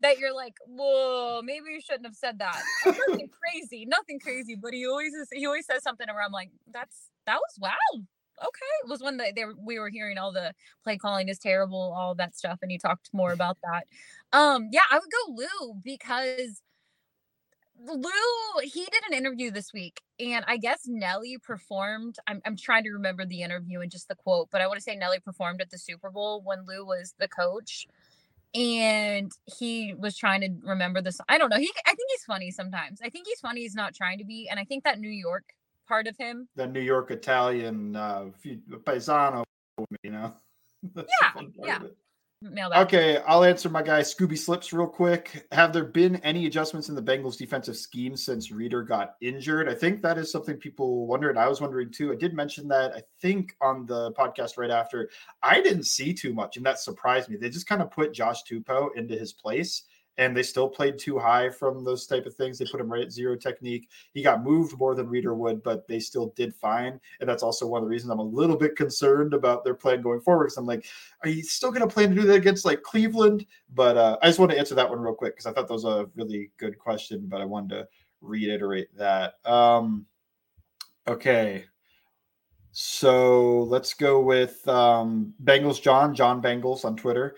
That 0.00 0.18
you're 0.18 0.34
like, 0.34 0.54
whoa, 0.66 1.40
maybe 1.42 1.70
you 1.70 1.80
shouldn't 1.80 2.04
have 2.04 2.16
said 2.16 2.38
that. 2.40 2.60
nothing 2.84 3.30
crazy, 3.30 3.86
nothing 3.86 4.18
crazy. 4.20 4.54
But 4.54 4.74
he 4.74 4.86
always 4.86 5.14
is, 5.14 5.28
he 5.32 5.46
always 5.46 5.64
says 5.64 5.82
something 5.82 6.06
where 6.08 6.22
I'm 6.22 6.32
like, 6.32 6.50
that's 6.70 7.08
that 7.26 7.36
was 7.36 7.58
wow, 7.58 8.02
okay 8.42 8.88
was 8.88 9.00
when 9.00 9.16
the, 9.16 9.32
they 9.34 9.44
were, 9.44 9.54
we 9.58 9.78
were 9.78 9.88
hearing 9.88 10.18
all 10.18 10.32
the 10.32 10.52
play 10.82 10.96
calling 10.96 11.28
is 11.28 11.38
terrible 11.38 11.94
all 11.96 12.14
that 12.14 12.36
stuff 12.36 12.58
and 12.62 12.70
he 12.70 12.78
talked 12.78 13.10
more 13.12 13.32
about 13.32 13.58
that. 13.62 13.86
Um 14.32 14.68
yeah 14.72 14.80
i 14.90 14.98
would 14.98 15.10
go 15.10 15.34
lou 15.34 15.74
because 15.82 16.62
lou 17.86 18.60
he 18.62 18.84
did 18.84 19.02
an 19.08 19.14
interview 19.14 19.50
this 19.50 19.72
week 19.72 20.00
and 20.20 20.44
i 20.46 20.56
guess 20.56 20.82
nelly 20.86 21.38
performed 21.38 22.16
I'm, 22.26 22.40
I'm 22.46 22.56
trying 22.56 22.84
to 22.84 22.90
remember 22.90 23.26
the 23.26 23.42
interview 23.42 23.80
and 23.80 23.90
just 23.90 24.08
the 24.08 24.14
quote 24.14 24.48
but 24.50 24.60
i 24.60 24.66
want 24.66 24.78
to 24.78 24.82
say 24.82 24.94
nelly 24.94 25.18
performed 25.18 25.60
at 25.60 25.70
the 25.70 25.78
super 25.78 26.10
bowl 26.10 26.40
when 26.44 26.64
lou 26.66 26.86
was 26.86 27.14
the 27.18 27.28
coach 27.28 27.86
and 28.54 29.32
he 29.58 29.92
was 29.98 30.16
trying 30.16 30.40
to 30.42 30.48
remember 30.62 31.02
this 31.02 31.20
i 31.28 31.36
don't 31.36 31.50
know 31.50 31.58
he 31.58 31.70
i 31.86 31.90
think 31.90 32.08
he's 32.12 32.24
funny 32.24 32.50
sometimes. 32.50 33.00
I 33.02 33.10
think 33.10 33.26
he's 33.26 33.40
funny 33.40 33.62
he's 33.62 33.74
not 33.74 33.94
trying 33.94 34.18
to 34.18 34.24
be 34.24 34.48
and 34.48 34.60
i 34.60 34.64
think 34.64 34.84
that 34.84 35.00
new 35.00 35.10
york 35.10 35.44
part 35.86 36.06
of 36.06 36.16
him. 36.16 36.48
The 36.56 36.66
New 36.66 36.80
York 36.80 37.10
Italian 37.10 37.96
uh, 37.96 38.26
paisano, 38.84 39.44
you 40.02 40.10
know. 40.10 40.34
yeah, 40.96 41.46
yeah. 41.62 41.78
Okay, 42.76 43.18
I'll 43.26 43.44
answer 43.44 43.70
my 43.70 43.82
guy 43.82 44.00
Scooby 44.00 44.36
Slips 44.36 44.72
real 44.72 44.86
quick. 44.86 45.46
Have 45.52 45.72
there 45.72 45.84
been 45.84 46.16
any 46.16 46.44
adjustments 46.44 46.90
in 46.90 46.94
the 46.94 47.02
Bengals 47.02 47.38
defensive 47.38 47.76
scheme 47.76 48.16
since 48.16 48.50
Reader 48.50 48.82
got 48.82 49.14
injured? 49.22 49.66
I 49.68 49.74
think 49.74 50.02
that 50.02 50.18
is 50.18 50.30
something 50.30 50.56
people 50.56 51.06
wonder, 51.06 51.30
and 51.30 51.38
I 51.38 51.48
was 51.48 51.62
wondering 51.62 51.90
too. 51.90 52.12
I 52.12 52.16
did 52.16 52.34
mention 52.34 52.68
that 52.68 52.92
I 52.92 53.02
think 53.22 53.56
on 53.62 53.86
the 53.86 54.12
podcast 54.12 54.58
right 54.58 54.70
after. 54.70 55.08
I 55.42 55.62
didn't 55.62 55.84
see 55.84 56.12
too 56.12 56.34
much, 56.34 56.58
and 56.58 56.66
that 56.66 56.80
surprised 56.80 57.30
me. 57.30 57.36
They 57.36 57.48
just 57.48 57.68
kind 57.68 57.80
of 57.80 57.90
put 57.90 58.12
Josh 58.12 58.42
Tupou 58.44 58.90
into 58.94 59.16
his 59.16 59.32
place 59.32 59.84
and 60.16 60.36
they 60.36 60.42
still 60.42 60.68
played 60.68 60.98
two 60.98 61.18
high 61.18 61.50
from 61.50 61.84
those 61.84 62.06
type 62.06 62.26
of 62.26 62.34
things. 62.34 62.58
They 62.58 62.66
put 62.66 62.80
him 62.80 62.92
right 62.92 63.02
at 63.02 63.12
zero 63.12 63.36
technique. 63.36 63.88
He 64.12 64.22
got 64.22 64.44
moved 64.44 64.78
more 64.78 64.94
than 64.94 65.08
Reader 65.08 65.34
would, 65.34 65.62
but 65.62 65.88
they 65.88 65.98
still 65.98 66.32
did 66.36 66.54
fine. 66.54 67.00
And 67.20 67.28
that's 67.28 67.42
also 67.42 67.66
one 67.66 67.82
of 67.82 67.86
the 67.86 67.90
reasons 67.90 68.10
I'm 68.10 68.20
a 68.20 68.22
little 68.22 68.56
bit 68.56 68.76
concerned 68.76 69.34
about 69.34 69.64
their 69.64 69.74
plan 69.74 70.02
going 70.02 70.20
forward. 70.20 70.44
Because 70.44 70.56
I'm 70.56 70.66
like, 70.66 70.86
are 71.22 71.28
you 71.28 71.42
still 71.42 71.70
going 71.70 71.86
to 71.86 71.92
plan 71.92 72.10
to 72.10 72.14
do 72.14 72.26
that 72.28 72.36
against 72.36 72.64
like 72.64 72.82
Cleveland? 72.82 73.46
But 73.74 73.96
uh, 73.96 74.18
I 74.22 74.26
just 74.26 74.38
want 74.38 74.52
to 74.52 74.58
answer 74.58 74.74
that 74.76 74.88
one 74.88 75.00
real 75.00 75.14
quick 75.14 75.34
because 75.34 75.46
I 75.46 75.52
thought 75.52 75.66
that 75.66 75.74
was 75.74 75.84
a 75.84 76.06
really 76.14 76.50
good 76.58 76.78
question, 76.78 77.26
but 77.26 77.40
I 77.40 77.44
wanted 77.44 77.70
to 77.76 77.88
reiterate 78.20 78.96
that. 78.96 79.34
Um, 79.44 80.06
okay. 81.08 81.64
So 82.70 83.62
let's 83.64 83.94
go 83.94 84.20
with 84.20 84.66
um, 84.66 85.34
Bengals 85.42 85.80
John, 85.80 86.14
John 86.14 86.42
Bengals 86.42 86.84
on 86.84 86.96
Twitter. 86.96 87.36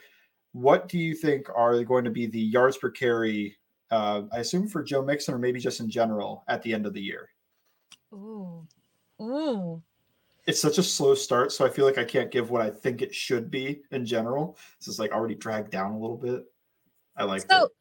What 0.57 0.89
do 0.89 0.99
you 0.99 1.15
think 1.15 1.51
are 1.55 1.85
going 1.85 2.05
to 2.05 2.11
be 2.11 2.25
the 2.25 2.41
yards 2.41 2.79
per 2.79 2.89
carry? 2.89 3.59
Uh, 3.91 4.23
I 4.33 4.39
assume 4.39 4.67
for 4.67 4.83
Joe 4.83 5.03
Mixon 5.03 5.35
or 5.35 5.39
maybe 5.39 5.61
just 5.61 5.81
in 5.81 5.91
general 5.91 6.45
at 6.49 6.63
the 6.63 6.73
end 6.73 6.87
of 6.87 6.95
the 6.95 7.03
year. 7.03 7.29
Ooh, 8.15 8.67
ooh. 9.21 9.83
It's 10.47 10.59
such 10.59 10.79
a 10.79 10.83
slow 10.83 11.15
start, 11.15 11.53
so 11.53 11.67
I 11.67 11.69
feel 11.69 11.85
like 11.85 11.99
I 11.99 12.05
can't 12.05 12.31
give 12.31 12.49
what 12.49 12.63
I 12.63 12.71
think 12.71 13.03
it 13.03 13.15
should 13.15 13.51
be 13.51 13.83
in 13.91 14.07
general. 14.07 14.57
This 14.81 14.89
is 14.89 14.99
like 14.99 15.13
already 15.13 15.35
dragged 15.35 15.73
down 15.73 15.93
a 15.93 15.99
little 15.99 16.17
bit. 16.17 16.45
I 17.19 17.25
like 17.25 17.43
so, 17.51 17.65
it. 17.65 17.73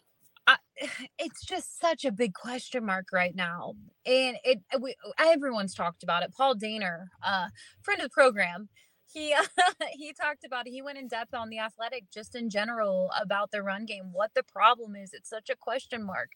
I, 0.45 0.57
it's 1.17 1.45
just 1.45 1.79
such 1.79 2.03
a 2.03 2.11
big 2.11 2.33
question 2.33 2.85
mark 2.85 3.05
right 3.13 3.35
now, 3.35 3.75
and 4.05 4.35
it 4.43 4.59
we, 4.81 4.95
everyone's 5.17 5.75
talked 5.75 6.03
about 6.03 6.23
it. 6.23 6.33
Paul 6.33 6.55
Dehner, 6.55 7.05
uh, 7.23 7.45
friend 7.83 8.01
of 8.01 8.07
the 8.07 8.09
program, 8.09 8.67
he 9.15 9.33
uh, 9.33 9.43
he 9.93 10.13
talked 10.13 10.45
about 10.45 10.67
he 10.67 10.81
went 10.81 10.99
in 10.99 11.07
depth 11.07 11.33
on 11.33 11.49
the 11.49 11.57
athletic 11.57 12.03
just 12.13 12.35
in 12.35 12.49
general 12.49 13.09
about 13.19 13.49
the 13.49 13.63
run 13.63 13.85
game 13.85 14.11
what 14.11 14.31
the 14.35 14.43
problem 14.43 14.95
is 14.95 15.13
it's 15.13 15.29
such 15.29 15.49
a 15.49 15.55
question 15.55 16.03
mark. 16.03 16.31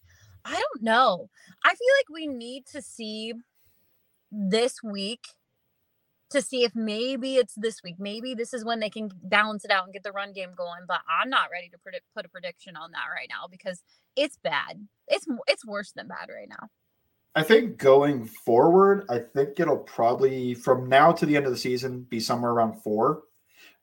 I 0.45 0.53
don't 0.53 0.81
know. 0.81 1.29
I 1.63 1.69
feel 1.69 1.93
like 1.99 2.09
we 2.09 2.25
need 2.25 2.65
to 2.67 2.81
see 2.81 3.33
this 4.31 4.81
week 4.81 5.27
to 6.29 6.41
see 6.41 6.63
if 6.63 6.73
maybe 6.75 7.35
it's 7.35 7.55
this 7.55 7.83
week. 7.83 7.95
Maybe 7.99 8.33
this 8.33 8.53
is 8.53 8.63
when 8.63 8.79
they 8.79 8.89
can 8.89 9.09
balance 9.21 9.65
it 9.65 9.71
out 9.71 9.83
and 9.83 9.93
get 9.93 10.03
the 10.03 10.11
run 10.11 10.31
game 10.31 10.51
going 10.55 10.81
but 10.87 11.01
i'm 11.09 11.29
not 11.29 11.49
ready 11.51 11.69
to 11.69 11.77
predict, 11.77 12.05
put 12.15 12.25
a 12.25 12.29
prediction 12.29 12.77
on 12.77 12.91
that 12.91 13.07
right 13.13 13.27
now 13.29 13.47
because 13.51 13.83
it's 14.15 14.37
bad. 14.37 14.87
It's 15.07 15.27
it's 15.47 15.65
worse 15.65 15.91
than 15.91 16.07
bad 16.07 16.29
right 16.33 16.49
now 16.49 16.69
I 17.35 17.43
think 17.43 17.77
going 17.77 18.25
forward, 18.25 19.05
I 19.09 19.19
think 19.19 19.59
it'll 19.59 19.77
probably 19.77 20.53
from 20.53 20.89
now 20.89 21.11
to 21.11 21.25
the 21.25 21.37
end 21.37 21.45
of 21.45 21.51
the 21.51 21.57
season 21.57 22.01
be 22.09 22.19
somewhere 22.19 22.51
around 22.51 22.81
four, 22.81 23.23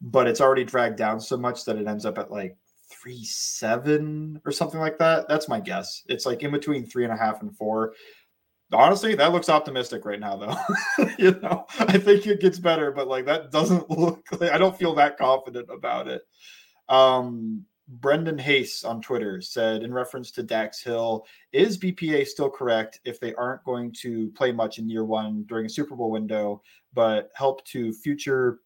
but 0.00 0.26
it's 0.26 0.40
already 0.40 0.64
dragged 0.64 0.96
down 0.96 1.20
so 1.20 1.36
much 1.36 1.64
that 1.64 1.76
it 1.76 1.86
ends 1.86 2.04
up 2.04 2.18
at 2.18 2.30
like 2.30 2.56
three 2.90 3.24
seven 3.24 4.40
or 4.44 4.52
something 4.52 4.80
like 4.80 4.98
that. 4.98 5.28
That's 5.28 5.48
my 5.48 5.60
guess. 5.60 6.02
It's 6.08 6.26
like 6.26 6.42
in 6.42 6.50
between 6.50 6.86
three 6.86 7.04
and 7.04 7.12
a 7.12 7.16
half 7.16 7.40
and 7.40 7.56
four. 7.56 7.94
Honestly, 8.72 9.14
that 9.14 9.32
looks 9.32 9.48
optimistic 9.48 10.04
right 10.04 10.18
now, 10.18 10.36
though. 10.36 11.06
you 11.18 11.38
know, 11.40 11.66
I 11.78 11.98
think 11.98 12.26
it 12.26 12.40
gets 12.40 12.58
better, 12.58 12.90
but 12.90 13.06
like 13.06 13.26
that 13.26 13.52
doesn't 13.52 13.88
look 13.96 14.26
like 14.40 14.50
I 14.50 14.58
don't 14.58 14.76
feel 14.76 14.94
that 14.96 15.18
confident 15.18 15.68
about 15.70 16.08
it. 16.08 16.22
Um, 16.88 17.64
Brendan 17.88 18.38
Hayes 18.38 18.82
on 18.84 19.00
Twitter 19.00 19.40
said, 19.40 19.82
in 19.82 19.94
reference 19.94 20.30
to 20.32 20.42
Dax 20.42 20.82
Hill, 20.82 21.26
is 21.52 21.78
BPA 21.78 22.26
still 22.26 22.50
correct 22.50 23.00
if 23.04 23.20
they 23.20 23.32
aren't 23.34 23.62
going 23.64 23.92
to 24.00 24.30
play 24.32 24.50
much 24.50 24.78
in 24.78 24.88
year 24.88 25.04
one 25.04 25.44
during 25.44 25.66
a 25.66 25.70
Super 25.70 25.94
Bowl 25.94 26.10
window, 26.10 26.62
but 26.94 27.30
help 27.34 27.64
to 27.66 27.92
future 27.92 28.60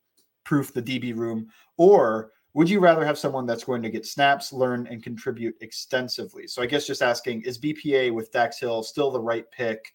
proof 0.45 0.73
the 0.73 0.83
DB 0.83 1.15
room? 1.15 1.49
Or 1.77 2.33
would 2.55 2.71
you 2.71 2.81
rather 2.81 3.05
have 3.05 3.19
someone 3.19 3.47
that's 3.47 3.65
going 3.65 3.83
to 3.83 3.91
get 3.91 4.07
snaps, 4.07 4.53
learn, 4.53 4.87
and 4.87 5.03
contribute 5.03 5.55
extensively? 5.61 6.47
So 6.47 6.63
I 6.63 6.67
guess 6.67 6.87
just 6.87 7.03
asking, 7.03 7.43
is 7.43 7.59
BPA 7.59 8.13
with 8.15 8.33
Dax 8.33 8.59
Hill 8.59 8.83
still 8.83 9.11
the 9.11 9.21
right 9.21 9.49
pick? 9.51 9.93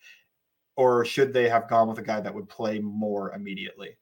Or 0.77 1.03
should 1.03 1.33
they 1.33 1.49
have 1.49 1.67
gone 1.67 1.87
with 1.87 1.97
a 1.97 2.03
guy 2.03 2.21
that 2.21 2.33
would 2.33 2.47
play 2.47 2.79
more 2.79 3.33
immediately? 3.33 3.97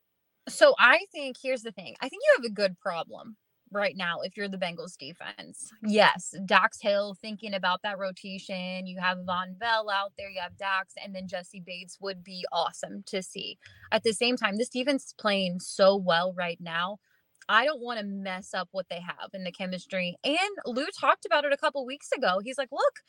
So 0.50 0.76
I 0.78 1.06
think 1.14 1.38
here's 1.42 1.62
the 1.62 1.72
thing. 1.72 1.96
I 2.02 2.10
think 2.10 2.22
you 2.24 2.34
have 2.42 2.52
a 2.52 2.54
good 2.54 2.78
problem 2.80 3.38
right 3.74 3.96
now 3.98 4.20
if 4.22 4.38
you're 4.38 4.48
the 4.48 4.58
Bengals 4.58 4.98
defense. 4.98 5.72
Yes, 5.84 6.36
Dax 6.46 6.80
Hill 6.82 7.16
thinking 7.22 7.54
about 7.54 7.82
that 7.84 7.98
rotation. 7.98 8.86
You 8.88 9.00
have 9.00 9.20
Vonn 9.20 9.58
Bell 9.58 9.90
out 9.90 10.14
there, 10.18 10.30
you 10.30 10.40
have 10.42 10.58
Dax, 10.58 10.94
and 11.04 11.16
then 11.16 11.28
Jessie 11.28 11.64
Bates 11.66 11.98
would 12.02 12.24
be 12.24 12.46
awesome 12.52 13.04
to 13.08 13.22
see. 13.24 13.58
At 13.92 14.04
the 14.04 14.14
same 14.14 14.38
time, 14.38 14.58
this 14.58 14.70
defense 14.70 15.06
is 15.06 15.14
playing 15.18 15.60
so 15.60 15.96
well 15.96 16.34
right 16.38 16.60
now. 16.62 17.00
I 17.50 17.66
don't 17.66 17.82
want 17.82 18.00
to 18.00 18.06
mess 18.06 18.54
up 18.54 18.70
what 18.72 18.88
they 18.90 19.02
have 19.02 19.30
in 19.34 19.44
the 19.44 19.52
chemistry. 19.52 20.16
And 20.24 20.38
Lou 20.66 20.88
talked 20.98 21.26
about 21.26 21.46
it 21.46 21.52
a 21.54 21.58
couple 21.58 21.86
weeks 21.86 22.10
ago. 22.16 22.40
He's 22.42 22.58
like, 22.58 22.72
look, 22.72 23.00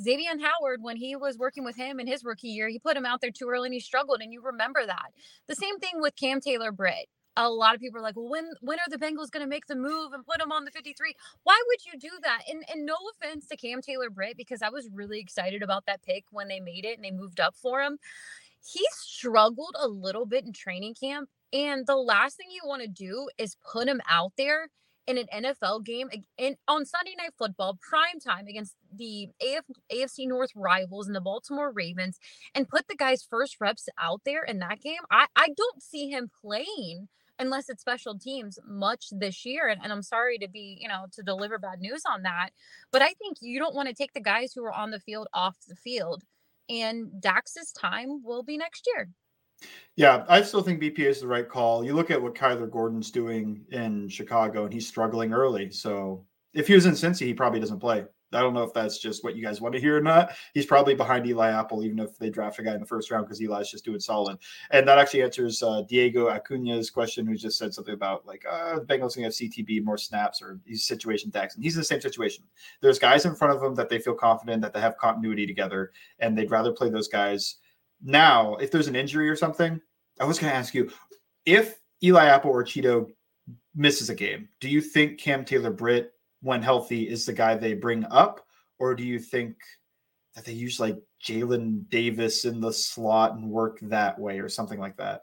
Xavien 0.00 0.40
Howard, 0.40 0.80
when 0.82 0.96
he 0.96 1.16
was 1.16 1.38
working 1.38 1.64
with 1.64 1.76
him 1.76 2.00
in 2.00 2.06
his 2.06 2.24
rookie 2.24 2.48
year, 2.48 2.68
he 2.68 2.78
put 2.78 2.96
him 2.96 3.06
out 3.06 3.20
there 3.20 3.30
too 3.30 3.48
early 3.48 3.68
and 3.68 3.74
he 3.74 3.80
struggled. 3.80 4.20
And 4.20 4.32
you 4.32 4.42
remember 4.42 4.84
that. 4.84 5.12
The 5.48 5.54
same 5.54 5.78
thing 5.78 6.00
with 6.00 6.16
Cam 6.16 6.40
Taylor 6.40 6.72
Britt 6.72 7.08
a 7.36 7.48
lot 7.48 7.74
of 7.74 7.80
people 7.80 7.98
are 7.98 8.02
like, 8.02 8.16
well, 8.16 8.28
when 8.28 8.50
when 8.60 8.78
are 8.78 8.90
the 8.90 8.98
Bengals 8.98 9.30
going 9.30 9.44
to 9.44 9.48
make 9.48 9.66
the 9.66 9.74
move 9.74 10.12
and 10.12 10.24
put 10.24 10.40
him 10.40 10.52
on 10.52 10.64
the 10.64 10.70
53? 10.70 11.14
Why 11.42 11.60
would 11.66 11.84
you 11.84 11.98
do 11.98 12.10
that? 12.22 12.42
And 12.48 12.64
and 12.72 12.86
no 12.86 12.96
offense 13.12 13.46
to 13.48 13.56
Cam 13.56 13.82
Taylor 13.82 14.10
Britt, 14.10 14.36
because 14.36 14.62
I 14.62 14.68
was 14.68 14.88
really 14.92 15.20
excited 15.20 15.62
about 15.62 15.86
that 15.86 16.02
pick 16.02 16.24
when 16.30 16.48
they 16.48 16.60
made 16.60 16.84
it 16.84 16.96
and 16.96 17.04
they 17.04 17.10
moved 17.10 17.40
up 17.40 17.54
for 17.56 17.82
him. 17.82 17.98
He 18.66 18.84
struggled 18.92 19.76
a 19.78 19.88
little 19.88 20.26
bit 20.26 20.44
in 20.44 20.52
training 20.52 20.94
camp. 20.94 21.28
And 21.52 21.86
the 21.86 21.96
last 21.96 22.36
thing 22.36 22.48
you 22.50 22.62
want 22.64 22.82
to 22.82 22.88
do 22.88 23.28
is 23.38 23.56
put 23.70 23.86
him 23.86 24.00
out 24.08 24.32
there 24.36 24.68
in 25.06 25.18
an 25.18 25.26
NFL 25.32 25.84
game 25.84 26.08
in, 26.38 26.56
on 26.66 26.86
Sunday 26.86 27.14
Night 27.16 27.34
Football, 27.38 27.78
prime 27.80 28.20
time 28.24 28.46
against 28.46 28.74
the 28.92 29.28
AF, 29.40 29.64
AFC 29.92 30.26
North 30.26 30.50
rivals 30.54 31.06
and 31.06 31.14
the 31.14 31.20
Baltimore 31.20 31.70
Ravens, 31.70 32.18
and 32.54 32.68
put 32.68 32.88
the 32.88 32.96
guy's 32.96 33.22
first 33.22 33.56
reps 33.60 33.88
out 33.98 34.22
there 34.24 34.42
in 34.42 34.58
that 34.60 34.80
game. 34.80 35.00
I, 35.10 35.26
I 35.36 35.48
don't 35.56 35.82
see 35.82 36.08
him 36.08 36.30
playing 36.42 37.08
unless 37.38 37.68
it's 37.68 37.80
special 37.80 38.18
teams 38.18 38.58
much 38.66 39.06
this 39.10 39.44
year. 39.44 39.68
And, 39.68 39.80
and 39.82 39.92
I'm 39.92 40.02
sorry 40.02 40.38
to 40.38 40.48
be, 40.48 40.78
you 40.80 40.88
know, 40.88 41.06
to 41.12 41.22
deliver 41.22 41.58
bad 41.58 41.80
news 41.80 42.02
on 42.08 42.22
that. 42.22 42.50
But 42.92 43.02
I 43.02 43.12
think 43.14 43.38
you 43.40 43.58
don't 43.58 43.74
want 43.74 43.88
to 43.88 43.94
take 43.94 44.12
the 44.12 44.20
guys 44.20 44.52
who 44.52 44.64
are 44.64 44.72
on 44.72 44.90
the 44.90 45.00
field 45.00 45.28
off 45.34 45.56
the 45.68 45.76
field. 45.76 46.22
And 46.68 47.20
Dax's 47.20 47.72
time 47.72 48.22
will 48.24 48.42
be 48.42 48.56
next 48.56 48.88
year. 48.94 49.08
Yeah, 49.96 50.24
I 50.28 50.42
still 50.42 50.62
think 50.62 50.80
BPA 50.80 51.06
is 51.06 51.20
the 51.20 51.26
right 51.26 51.48
call. 51.48 51.84
You 51.84 51.94
look 51.94 52.10
at 52.10 52.20
what 52.20 52.34
Kyler 52.34 52.70
Gordon's 52.70 53.10
doing 53.10 53.64
in 53.70 54.08
Chicago, 54.08 54.64
and 54.64 54.72
he's 54.72 54.86
struggling 54.86 55.32
early. 55.32 55.70
So 55.70 56.26
if 56.52 56.66
he 56.66 56.74
was 56.74 56.86
in 56.86 56.92
Cincy, 56.92 57.26
he 57.26 57.34
probably 57.34 57.60
doesn't 57.60 57.78
play. 57.80 58.04
I 58.34 58.40
don't 58.40 58.54
know 58.54 58.62
if 58.62 58.72
that's 58.72 58.98
just 58.98 59.24
what 59.24 59.36
you 59.36 59.42
guys 59.42 59.60
want 59.60 59.74
to 59.74 59.80
hear 59.80 59.96
or 59.96 60.00
not. 60.00 60.32
He's 60.52 60.66
probably 60.66 60.94
behind 60.94 61.26
Eli 61.26 61.50
Apple, 61.50 61.84
even 61.84 61.98
if 61.98 62.18
they 62.18 62.30
draft 62.30 62.58
a 62.58 62.62
guy 62.62 62.74
in 62.74 62.80
the 62.80 62.86
first 62.86 63.10
round 63.10 63.26
because 63.26 63.40
Eli's 63.40 63.70
just 63.70 63.84
doing 63.84 64.00
solid. 64.00 64.38
And 64.70 64.86
that 64.88 64.98
actually 64.98 65.22
answers 65.22 65.62
uh, 65.62 65.82
Diego 65.82 66.28
Acuna's 66.28 66.90
question, 66.90 67.26
who 67.26 67.36
just 67.36 67.58
said 67.58 67.74
something 67.74 67.94
about 67.94 68.26
like 68.26 68.44
uh, 68.50 68.80
the 68.80 68.84
Bengals 68.84 69.16
going 69.16 69.22
to 69.22 69.22
have 69.24 69.32
CTB 69.32 69.84
more 69.84 69.98
snaps 69.98 70.42
or 70.42 70.58
these 70.64 70.86
situation 70.86 71.30
Dax. 71.30 71.54
And 71.54 71.64
he's 71.64 71.74
in 71.74 71.80
the 71.80 71.84
same 71.84 72.00
situation. 72.00 72.44
There's 72.80 72.98
guys 72.98 73.24
in 73.24 73.34
front 73.34 73.54
of 73.56 73.62
him 73.62 73.74
that 73.74 73.88
they 73.88 73.98
feel 73.98 74.14
confident 74.14 74.62
that 74.62 74.72
they 74.72 74.80
have 74.80 74.98
continuity 74.98 75.46
together, 75.46 75.92
and 76.18 76.36
they'd 76.36 76.50
rather 76.50 76.72
play 76.72 76.90
those 76.90 77.08
guys. 77.08 77.56
Now, 78.02 78.56
if 78.56 78.70
there's 78.70 78.88
an 78.88 78.96
injury 78.96 79.28
or 79.28 79.36
something, 79.36 79.80
I 80.20 80.24
was 80.24 80.38
going 80.38 80.50
to 80.50 80.56
ask 80.56 80.74
you 80.74 80.90
if 81.46 81.78
Eli 82.02 82.26
Apple 82.26 82.50
or 82.50 82.64
Chido 82.64 83.10
misses 83.74 84.10
a 84.10 84.14
game, 84.14 84.48
do 84.60 84.68
you 84.68 84.80
think 84.80 85.18
Cam 85.18 85.44
Taylor 85.44 85.70
Britt 85.70 86.13
when 86.44 86.62
healthy, 86.62 87.08
is 87.08 87.24
the 87.24 87.32
guy 87.32 87.56
they 87.56 87.72
bring 87.72 88.04
up, 88.10 88.44
or 88.78 88.94
do 88.94 89.02
you 89.02 89.18
think 89.18 89.56
that 90.34 90.44
they 90.44 90.52
use 90.52 90.78
like 90.78 90.96
Jalen 91.24 91.88
Davis 91.88 92.44
in 92.44 92.60
the 92.60 92.72
slot 92.72 93.34
and 93.34 93.48
work 93.48 93.78
that 93.80 94.18
way, 94.18 94.38
or 94.38 94.48
something 94.48 94.78
like 94.78 94.96
that? 94.98 95.22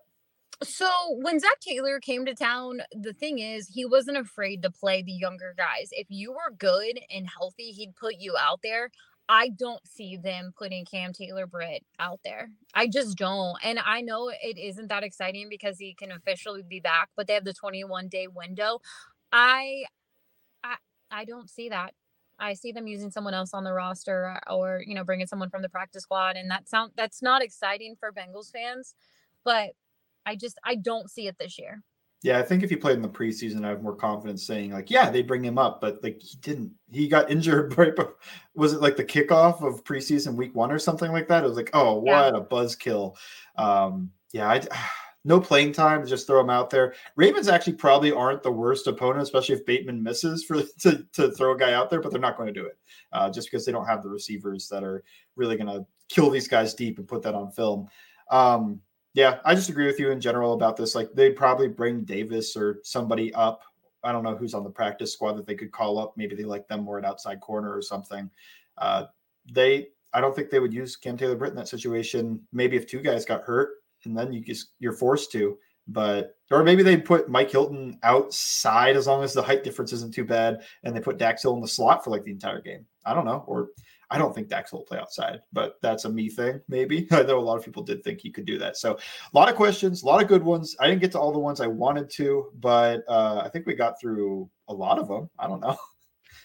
So 0.63 0.89
when 1.21 1.39
Zac 1.39 1.59
Taylor 1.59 1.99
came 1.99 2.25
to 2.25 2.35
town, 2.35 2.81
the 2.91 3.13
thing 3.13 3.39
is 3.39 3.67
he 3.67 3.85
wasn't 3.85 4.17
afraid 4.17 4.63
to 4.63 4.71
play 4.71 5.01
the 5.01 5.11
younger 5.11 5.53
guys. 5.57 5.89
If 5.91 6.07
you 6.09 6.31
were 6.31 6.55
good 6.57 6.99
and 7.13 7.27
healthy, 7.27 7.71
he'd 7.71 7.95
put 7.95 8.15
you 8.19 8.35
out 8.39 8.59
there. 8.63 8.91
I 9.29 9.49
don't 9.49 9.85
see 9.87 10.17
them 10.17 10.53
putting 10.57 10.85
Cam 10.85 11.13
Taylor 11.13 11.47
Britt 11.47 11.83
out 11.99 12.19
there. 12.23 12.49
I 12.73 12.87
just 12.87 13.17
don't. 13.17 13.57
And 13.63 13.79
I 13.79 14.01
know 14.01 14.29
it 14.29 14.57
isn't 14.57 14.89
that 14.89 15.03
exciting 15.03 15.47
because 15.49 15.77
he 15.77 15.93
can 15.93 16.11
officially 16.11 16.63
be 16.67 16.79
back, 16.79 17.09
but 17.15 17.27
they 17.27 17.33
have 17.33 17.45
the 17.45 17.53
21 17.53 18.07
day 18.09 18.27
window. 18.27 18.81
I 19.31 19.85
I 21.11 21.25
don't 21.25 21.49
see 21.49 21.69
that. 21.69 21.93
I 22.39 22.53
see 22.53 22.71
them 22.71 22.87
using 22.87 23.11
someone 23.11 23.35
else 23.35 23.53
on 23.53 23.63
the 23.63 23.73
roster 23.73 24.39
uh, 24.47 24.53
or, 24.53 24.83
you 24.85 24.95
know, 24.95 25.03
bringing 25.03 25.27
someone 25.27 25.49
from 25.49 25.61
the 25.61 25.69
practice 25.69 26.03
squad. 26.03 26.37
And 26.37 26.49
that 26.49 26.67
sound 26.67 26.91
that's 26.95 27.21
not 27.21 27.43
exciting 27.43 27.95
for 27.99 28.11
Bengals 28.11 28.51
fans, 28.51 28.95
but 29.43 29.71
I 30.25 30.35
just 30.35 30.57
I 30.63 30.75
don't 30.75 31.09
see 31.09 31.27
it 31.27 31.37
this 31.39 31.59
year. 31.59 31.83
Yeah, 32.23 32.37
I 32.37 32.43
think 32.43 32.61
if 32.61 32.69
he 32.69 32.75
played 32.75 32.97
in 32.97 33.01
the 33.01 33.09
preseason, 33.09 33.65
I 33.65 33.69
have 33.69 33.81
more 33.81 33.95
confidence 33.95 34.45
saying 34.45 34.71
like, 34.71 34.91
yeah, 34.91 35.09
they 35.09 35.23
bring 35.23 35.43
him 35.43 35.57
up, 35.57 35.81
but 35.81 36.03
like 36.03 36.21
he 36.21 36.37
didn't. 36.37 36.71
He 36.91 37.07
got 37.07 37.31
injured 37.31 37.77
right. 37.77 37.95
Before, 37.95 38.15
was 38.55 38.73
it 38.73 38.81
like 38.81 38.95
the 38.95 39.03
kickoff 39.03 39.63
of 39.63 39.83
preseason 39.83 40.35
week 40.35 40.55
one 40.55 40.71
or 40.71 40.79
something 40.79 41.11
like 41.11 41.27
that? 41.27 41.43
It 41.43 41.47
was 41.47 41.57
like, 41.57 41.71
oh, 41.73 41.95
what 41.95 42.33
yeah. 42.33 42.39
a 42.39 42.41
buzzkill. 42.41 43.15
Um, 43.55 44.11
yeah, 44.33 44.49
I, 44.49 44.61
no 45.23 45.39
playing 45.39 45.71
time. 45.71 46.05
Just 46.05 46.27
throw 46.27 46.41
him 46.41 46.49
out 46.49 46.69
there. 46.69 46.93
Ravens 47.15 47.47
actually 47.47 47.73
probably 47.73 48.11
aren't 48.11 48.43
the 48.43 48.51
worst 48.51 48.87
opponent, 48.87 49.21
especially 49.21 49.55
if 49.55 49.65
Bateman 49.65 50.01
misses 50.01 50.43
for 50.43 50.61
to, 50.79 51.05
to 51.13 51.31
throw 51.31 51.53
a 51.53 51.57
guy 51.57 51.73
out 51.73 51.89
there, 51.89 52.01
but 52.01 52.11
they're 52.11 52.21
not 52.21 52.37
going 52.37 52.47
to 52.47 52.59
do 52.59 52.65
it 52.65 52.77
uh, 53.13 53.29
just 53.29 53.49
because 53.49 53.65
they 53.65 53.71
don't 53.71 53.87
have 53.87 54.03
the 54.03 54.09
receivers 54.09 54.67
that 54.69 54.83
are 54.83 55.03
really 55.35 55.55
going 55.55 55.67
to 55.67 55.85
kill 56.09 56.29
these 56.29 56.47
guys 56.47 56.73
deep 56.73 56.97
and 56.97 57.07
put 57.07 57.21
that 57.21 57.35
on 57.35 57.51
film. 57.51 57.87
Um, 58.29 58.81
yeah, 59.13 59.39
I 59.43 59.55
just 59.55 59.69
agree 59.69 59.87
with 59.87 59.99
you 59.99 60.11
in 60.11 60.21
general 60.21 60.53
about 60.53 60.77
this. 60.77 60.95
Like 60.95 61.11
they'd 61.13 61.35
probably 61.35 61.67
bring 61.67 62.03
Davis 62.03 62.55
or 62.55 62.79
somebody 62.83 63.33
up. 63.33 63.61
I 64.03 64.11
don't 64.11 64.23
know 64.23 64.35
who's 64.35 64.53
on 64.53 64.63
the 64.63 64.69
practice 64.69 65.13
squad 65.13 65.33
that 65.33 65.45
they 65.45 65.55
could 65.55 65.71
call 65.71 65.99
up. 65.99 66.13
Maybe 66.15 66.35
they 66.35 66.43
like 66.43 66.67
them 66.67 66.83
more 66.83 66.97
at 66.97 67.05
outside 67.05 67.41
corner 67.41 67.75
or 67.75 67.81
something. 67.81 68.29
Uh, 68.77 69.05
they, 69.51 69.89
I 70.13 70.21
don't 70.21 70.35
think 70.35 70.49
they 70.49 70.59
would 70.59 70.73
use 70.73 70.95
Cam 70.95 71.17
Taylor 71.17 71.35
Britt 71.35 71.51
in 71.51 71.57
that 71.57 71.67
situation. 71.67 72.41
Maybe 72.51 72.77
if 72.77 72.87
two 72.87 73.01
guys 73.01 73.25
got 73.25 73.43
hurt, 73.43 73.80
and 74.05 74.17
then 74.17 74.31
you 74.33 74.41
just 74.41 74.71
you're 74.79 74.93
forced 74.93 75.31
to. 75.33 75.57
But 75.87 76.35
or 76.51 76.63
maybe 76.63 76.83
they 76.83 76.97
put 76.97 77.29
Mike 77.29 77.51
Hilton 77.51 77.97
outside 78.03 78.95
as 78.95 79.07
long 79.07 79.23
as 79.23 79.33
the 79.33 79.41
height 79.41 79.63
difference 79.63 79.93
isn't 79.93 80.13
too 80.13 80.25
bad, 80.25 80.61
and 80.83 80.95
they 80.95 81.01
put 81.01 81.17
Dax 81.17 81.41
Hill 81.41 81.55
in 81.55 81.61
the 81.61 81.67
slot 81.67 82.03
for 82.03 82.11
like 82.11 82.23
the 82.23 82.31
entire 82.31 82.61
game. 82.61 82.85
I 83.05 83.13
don't 83.13 83.25
know, 83.25 83.43
or 83.47 83.69
I 84.11 84.17
don't 84.17 84.35
think 84.35 84.49
Dax 84.49 84.73
will 84.73 84.83
play 84.83 84.99
outside, 84.99 85.39
but 85.53 85.77
that's 85.81 86.03
a 86.03 86.09
me 86.09 86.29
thing, 86.29 86.59
maybe. 86.67 87.07
I 87.11 87.23
know 87.23 87.39
a 87.39 87.41
lot 87.41 87.57
of 87.57 87.63
people 87.63 87.81
did 87.81 88.03
think 88.03 88.19
he 88.19 88.29
could 88.29 88.45
do 88.45 88.57
that. 88.59 88.75
So 88.75 88.93
a 88.93 89.37
lot 89.37 89.49
of 89.49 89.55
questions, 89.55 90.03
a 90.03 90.05
lot 90.05 90.21
of 90.21 90.27
good 90.27 90.43
ones. 90.43 90.75
I 90.81 90.87
didn't 90.87 91.01
get 91.01 91.13
to 91.13 91.19
all 91.19 91.31
the 91.31 91.39
ones 91.39 91.61
I 91.61 91.67
wanted 91.67 92.09
to, 92.11 92.51
but 92.59 93.03
uh, 93.07 93.41
I 93.43 93.49
think 93.49 93.65
we 93.65 93.73
got 93.73 93.99
through 93.99 94.49
a 94.67 94.73
lot 94.73 94.99
of 94.99 95.07
them. 95.07 95.29
I 95.39 95.47
don't 95.47 95.61
know. 95.61 95.77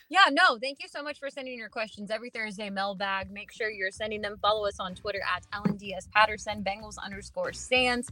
Yeah, 0.09 0.27
no, 0.31 0.57
thank 0.59 0.81
you 0.81 0.89
so 0.89 1.03
much 1.03 1.19
for 1.19 1.31
sending 1.31 1.59
your 1.59 1.69
questions 1.69 2.13
every 2.13 2.31
Thursday 2.31 2.71
mailbag. 2.71 3.31
Make 3.31 3.51
sure 3.51 3.71
you're 3.71 3.91
sending 3.91 4.21
them. 4.21 4.37
Follow 4.41 4.67
us 4.67 4.79
on 4.79 4.95
Twitter 4.95 5.21
at 5.35 5.45
LNDS 5.53 6.11
Patterson, 6.13 6.63
Bengals 6.63 6.95
underscore 7.05 7.53
stands. 7.53 8.09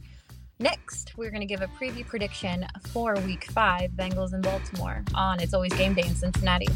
Next, 0.59 1.17
we're 1.17 1.31
going 1.31 1.41
to 1.41 1.47
give 1.47 1.61
a 1.61 1.67
preview 1.67 2.05
prediction 2.05 2.65
for 2.91 3.15
week 3.25 3.45
five, 3.51 3.91
Bengals 3.91 4.33
in 4.33 4.41
Baltimore 4.41 5.03
on 5.13 5.39
It's 5.39 5.53
Always 5.53 5.73
Game 5.73 5.93
Day 5.93 6.05
in 6.05 6.15
Cincinnati. 6.15 6.67